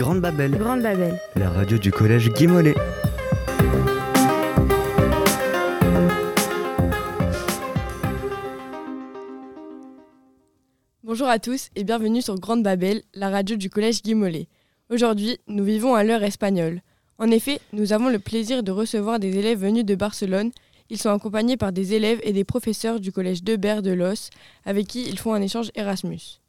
[0.00, 1.20] Grande Babel, Grande Babel.
[1.36, 2.74] la radio du collège Guy Mollet.
[11.04, 14.48] Bonjour à tous et bienvenue sur Grande Babel, la radio du collège Guy Mollet.
[14.88, 16.80] Aujourd'hui, nous vivons à l'heure espagnole.
[17.18, 20.50] En effet, nous avons le plaisir de recevoir des élèves venus de Barcelone.
[20.88, 24.30] Ils sont accompagnés par des élèves et des professeurs du collège Debert de Los,
[24.64, 26.40] avec qui ils font un échange Erasmus.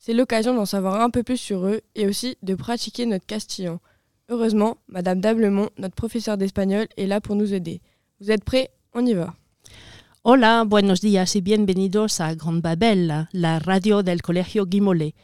[0.00, 3.80] C'est l'occasion d'en savoir un peu plus sur eux et aussi de pratiquer notre castillan.
[4.28, 7.80] Heureusement, Madame Dablemont, notre professeure d'espagnol, est là pour nous aider.
[8.20, 8.70] Vous êtes prêts?
[8.94, 9.34] On y va.
[10.22, 15.14] Hola, buenos días y bienvenidos a Grand Babel, la radio del Colegio Guimolé.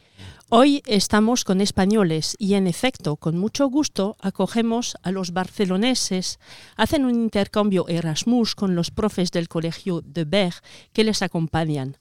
[0.49, 6.37] Hoy estamos con españoles y, en efecto, con mucho gusto acogemos a los barceloneses.
[6.75, 10.55] Hacen un intercambio Erasmus con los profes del Colegio de Berg
[10.91, 11.97] que les acompañan.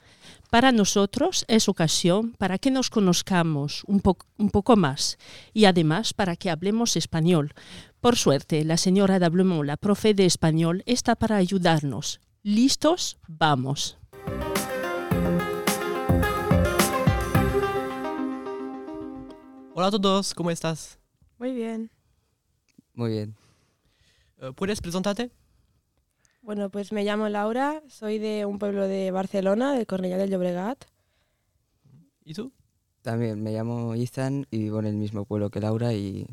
[0.51, 5.19] Para nosotros es ocasión para que nos conozcamos un, po- un poco más
[5.52, 7.52] y además para que hablemos español.
[8.01, 12.21] Por suerte, la señora Dablemont, la profe de español, está para ayudarnos.
[12.43, 13.16] ¿Listos?
[13.26, 13.96] Vamos.
[19.76, 20.98] Hola a todos, ¿cómo estás?
[21.38, 21.91] Muy bien.
[22.95, 23.37] Muy bien.
[24.38, 25.30] Eh, ¿Puedes presentarte?
[26.45, 30.84] Bueno, pues me llamo Laura, soy de un pueblo de Barcelona, de Cornellà del Llobregat.
[32.23, 32.52] ¿Y tú?
[33.01, 36.26] También me llamo Ethan y vivo en el mismo pueblo que Laura y,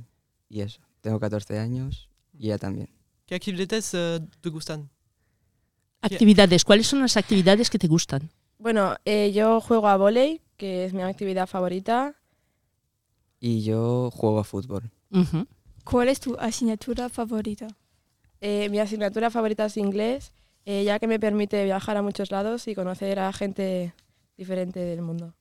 [0.49, 0.81] y eso.
[0.99, 2.89] Tengo 14 años y ella también.
[3.25, 4.89] ¿Qué actividades eh, te gustan?
[6.01, 6.65] Actividades.
[6.65, 8.29] ¿Cuáles son las actividades que te gustan?
[8.57, 12.15] Bueno, eh, yo juego a volei, que es mi actividad favorita.
[13.39, 14.91] Y yo juego a fútbol.
[15.85, 17.67] ¿Cuál es tu asignatura favorita?
[18.41, 20.31] Eh, mi asignatura favorita es inglés,
[20.65, 23.93] eh, ya que me permite viajar a muchos lados y conocer a gente
[24.37, 25.33] diferente del mundo.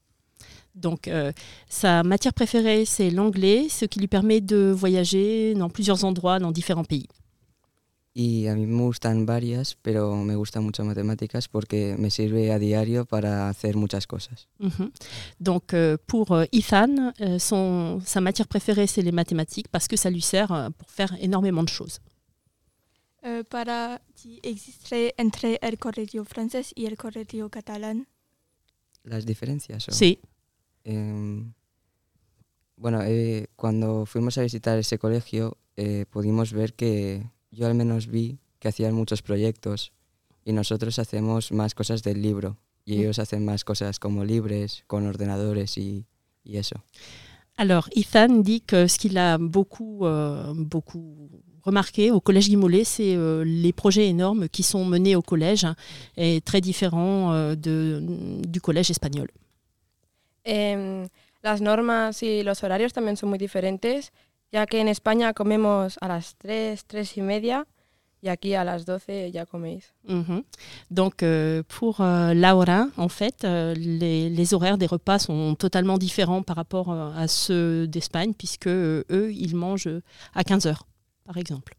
[0.72, 1.32] Donc, euh,
[1.68, 6.52] sa matière préférée, c'est l'anglais, ce qui lui permet de voyager dans plusieurs endroits, dans
[6.52, 7.08] différents pays.
[8.12, 12.58] Y a mí me gustan varias, pero me gusta mucho matemáticas porque me sirve a
[12.58, 14.48] diario para hacer muchas cosas.
[14.58, 14.90] Mhm.
[15.38, 19.96] Donc, euh, pour euh, Ethan, euh, son, sa matière préférée, c'est les mathématiques parce que
[19.96, 22.00] ça lui sert pour faire énormément de choses.
[23.22, 28.08] Eh, para ti existe entre el colegio francés y el colegio catalán.
[29.02, 29.88] ¿Las diferencias?
[29.88, 29.92] o?
[29.92, 30.20] Sí.
[30.84, 31.52] Em,
[32.76, 38.06] bueno, eh, cuando fuimos a visitar ese colegio eh, pudimos ver que yo al menos
[38.06, 39.92] vi que hacían muchos proyectos
[40.44, 45.06] y nosotros hacemos más cosas del libro y ellos hacen más cosas como libres, con
[45.06, 46.06] ordenadores y,
[46.42, 46.82] y eso.
[47.56, 51.28] Alors, Ethan dit que ce qu'il a beaucoup, euh, beaucoup
[51.62, 55.74] remarqué au Collège Guimolet, c'est euh, les projets énormes qui sont menés au collège hein,
[56.16, 58.02] et très différents euh, de,
[58.46, 59.28] du collège espagnol.
[60.44, 61.06] Em,
[61.42, 64.12] las normas y los horarios también son muy diferentes,
[64.52, 67.66] ya que en España comemos a las 3, 3 y media
[68.22, 69.94] y aquí a las 12 ya coméis.
[70.06, 70.42] Mhm.
[70.90, 75.98] Donc, euh, pour euh, Laura, en fait, euh, les, les horaires des repas sont totalement
[75.98, 79.88] différents par rapport euh, à ceux d'Espagne, puisque euh, eux, ils mangent
[80.34, 80.86] à 15 heures,
[81.30, 81.76] par exemple.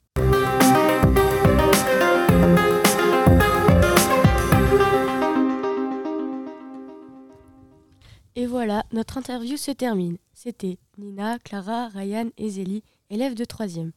[8.37, 10.17] Et voilà, notre interview se termine.
[10.33, 13.91] C'était Nina, Clara, Ryan et Zélie, élèves de 3e.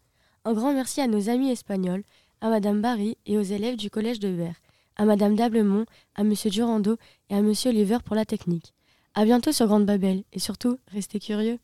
[0.44, 2.02] Un grand merci à nos amis espagnols,
[2.40, 4.56] à Madame Barry et aux élèves du collège de Berre,
[4.96, 6.96] à Madame Dablemont, à Monsieur Durando
[7.30, 8.74] et à Monsieur Oliver pour la technique.
[9.14, 11.60] À bientôt sur Grande Babel et surtout, restez curieux.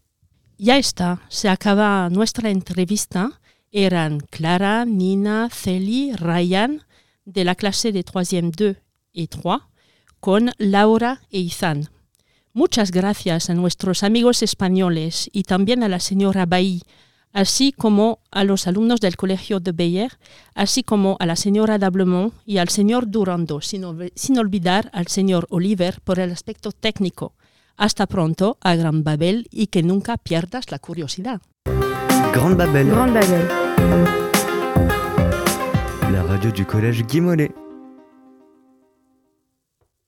[0.62, 3.39] Ya está, se acaba nuestra entrevista.
[3.72, 6.82] Eran Clara, Nina, Celi, Ryan,
[7.24, 8.76] de la clase de 3e 2
[9.12, 9.42] y 3,
[10.18, 11.88] con Laura e Izan.
[12.52, 16.82] Muchas gracias a nuestros amigos españoles y también a la señora Bailly,
[17.32, 20.18] así como a los alumnos del Colegio de Beyer,
[20.54, 23.84] así como a la señora Dablemont y al señor Durando, sin,
[24.16, 27.34] sin olvidar al señor Oliver por el aspecto técnico.
[27.76, 31.40] Hasta pronto a Gran Babel y que nunca pierdas la curiosidad.
[32.32, 33.59] Grande Babel, Babel.
[36.12, 37.50] La radio du collège Guy Mollet.